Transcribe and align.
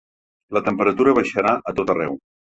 La 0.57 0.61
temperatura 0.69 1.13
baixarà 1.19 1.53
a 1.59 1.77
tot 1.83 1.95
arreu. 1.97 2.19